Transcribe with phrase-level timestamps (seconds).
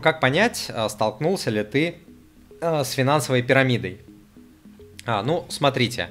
[0.00, 1.96] Как понять, а, столкнулся ли ты
[2.60, 3.98] а, с финансовой пирамидой?
[5.04, 6.10] А, ну, смотрите.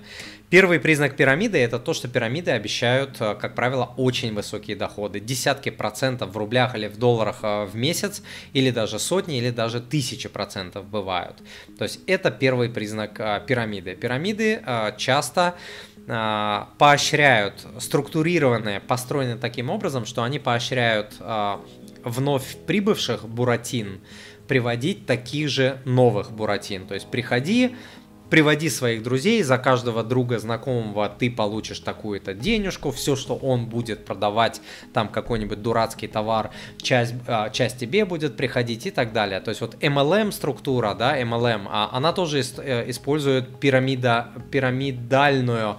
[0.49, 5.21] Первый признак пирамиды это то, что пирамиды обещают, а, как правило, очень высокие доходы.
[5.21, 10.27] Десятки процентов в рублях или в долларах в месяц, или даже сотни, или даже тысячи
[10.27, 11.37] процентов бывают.
[11.77, 13.95] То есть это первый признак пирамиды.
[13.95, 14.63] Пирамиды
[14.97, 15.55] часто
[16.05, 21.13] поощряют, структурированные, построены таким образом, что они поощряют
[22.07, 24.01] вновь прибывших буратин
[24.47, 26.87] приводить таких же новых буратин.
[26.87, 27.75] То есть приходи,
[28.29, 34.05] приводи своих друзей, за каждого друга знакомого ты получишь такую-то денежку, все, что он будет
[34.05, 34.61] продавать,
[34.93, 36.51] там какой-нибудь дурацкий товар,
[36.81, 39.39] часть, а, часть тебе будет приходить и так далее.
[39.39, 45.77] То есть вот MLM структура, да, MLM, а, она тоже э, использует пирамида, пирамидальную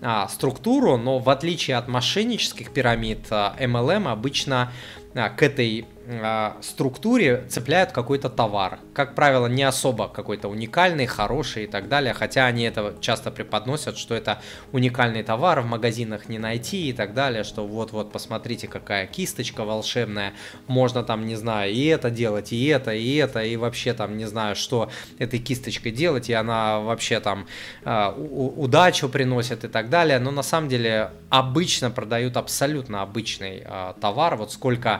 [0.00, 4.72] а, структуру, но в отличие от мошеннических пирамид, MLM обычно
[5.14, 8.78] к этой а, структуре цепляют какой-то товар.
[8.94, 13.98] Как правило, не особо какой-то уникальный, хороший и так далее, хотя они это часто преподносят,
[13.98, 14.40] что это
[14.72, 20.32] уникальный товар, в магазинах не найти и так далее, что вот-вот посмотрите, какая кисточка волшебная,
[20.66, 24.24] можно там, не знаю, и это делать, и это, и это, и вообще там, не
[24.24, 27.46] знаю, что этой кисточкой делать, и она вообще там
[27.84, 33.64] э, удачу приносит и так далее, но на самом деле обычно продают абсолютно обычный
[34.00, 34.97] товар, вот сколько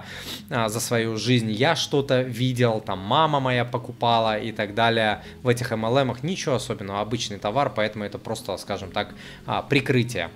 [0.51, 5.23] э, за свою жизнь я что-то видел, там мама моя покупала и так далее.
[5.43, 9.15] В этих MLM ничего особенного, обычный товар, поэтому это просто, скажем так,
[9.47, 10.31] а, прикрытие.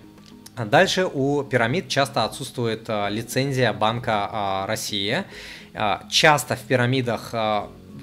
[0.57, 5.25] Дальше у пирамид часто отсутствует а, лицензия Банка а, России.
[6.11, 7.33] Часто в пирамидах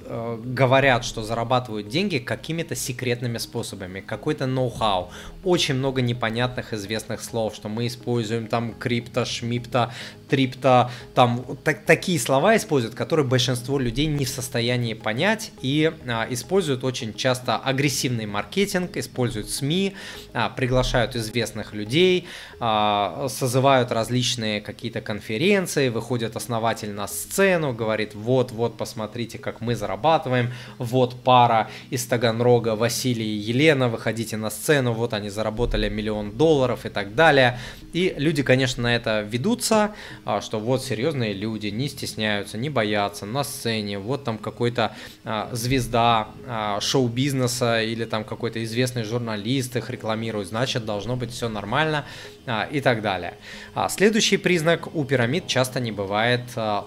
[0.09, 5.11] говорят, что зарабатывают деньги какими-то секретными способами, какой-то ноу-хау.
[5.43, 9.93] Очень много непонятных известных слов, что мы используем там крипто, шмипто,
[10.29, 16.27] трипто, там так, такие слова используют, которые большинство людей не в состоянии понять и а,
[16.29, 19.95] используют очень часто агрессивный маркетинг, используют СМИ,
[20.33, 22.27] а, приглашают известных людей,
[22.59, 30.53] а, созывают различные какие-то конференции, выходит основатель на сцену, говорит, вот-вот, посмотрите, как мы зарабатываем
[30.77, 36.85] вот пара из Таганрога, Василий и Елена, выходите на сцену, вот они заработали миллион долларов
[36.85, 37.59] и так далее.
[37.93, 39.95] И люди, конечно, на это ведутся,
[40.41, 46.29] что вот серьезные люди не стесняются, не боятся на сцене, вот там какой-то а, звезда
[46.45, 52.05] а, шоу-бизнеса или там какой-то известный журналист их рекламирует, значит должно быть все нормально
[52.71, 53.35] и так далее.
[53.89, 56.41] Следующий признак у пирамид часто не бывает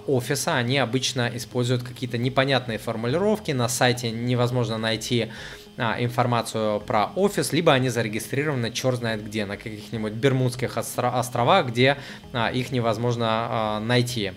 [0.09, 5.31] офиса, они обычно используют какие-то непонятные формулировки, на сайте невозможно найти
[5.77, 11.97] а, информацию про офис, либо они зарегистрированы черт знает где, на каких-нибудь Бермудских островах, где
[12.33, 14.33] а, их невозможно а, найти.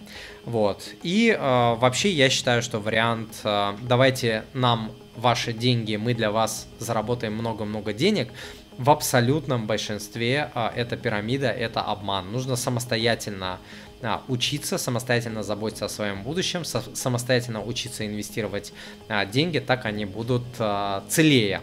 [0.46, 0.84] Вот.
[1.04, 6.68] И а, вообще я считаю, что вариант а, «давайте нам ваши деньги, мы для вас
[6.80, 8.30] заработаем много-много денег»,
[8.78, 12.32] в абсолютном большинстве а, эта пирамида, это обман.
[12.32, 13.60] Нужно самостоятельно
[14.02, 18.74] а, учиться, самостоятельно заботиться о своем будущем, самостоятельно учиться инвестировать
[19.08, 20.44] а, деньги, так они будут
[21.10, 21.62] целее.